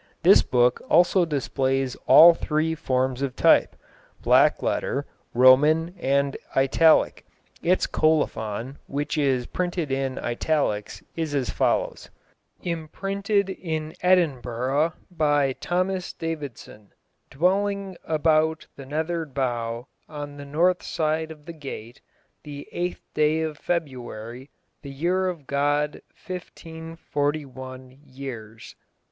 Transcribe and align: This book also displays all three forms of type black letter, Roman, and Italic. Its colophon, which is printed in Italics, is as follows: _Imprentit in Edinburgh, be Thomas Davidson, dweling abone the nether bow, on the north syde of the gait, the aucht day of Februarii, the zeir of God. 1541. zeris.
This 0.23 0.41
book 0.41 0.81
also 0.89 1.25
displays 1.25 1.95
all 2.07 2.33
three 2.33 2.73
forms 2.73 3.21
of 3.21 3.35
type 3.35 3.75
black 4.23 4.63
letter, 4.63 5.05
Roman, 5.35 5.93
and 5.99 6.35
Italic. 6.55 7.23
Its 7.61 7.85
colophon, 7.85 8.79
which 8.87 9.15
is 9.15 9.45
printed 9.45 9.91
in 9.91 10.17
Italics, 10.17 11.03
is 11.15 11.35
as 11.35 11.51
follows: 11.51 12.09
_Imprentit 12.65 13.55
in 13.61 13.93
Edinburgh, 14.01 14.93
be 15.15 15.53
Thomas 15.59 16.13
Davidson, 16.13 16.93
dweling 17.29 17.95
abone 18.03 18.57
the 18.75 18.87
nether 18.87 19.23
bow, 19.27 19.85
on 20.09 20.35
the 20.37 20.45
north 20.45 20.81
syde 20.81 21.29
of 21.29 21.45
the 21.45 21.53
gait, 21.53 22.01
the 22.43 22.67
aucht 22.73 23.01
day 23.13 23.41
of 23.43 23.59
Februarii, 23.61 24.49
the 24.81 24.91
zeir 24.95 25.27
of 25.27 25.45
God. 25.45 26.01
1541. 26.25 27.99
zeris. 28.11 28.73